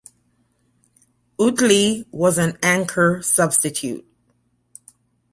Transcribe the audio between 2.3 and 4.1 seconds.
an anchor substitute.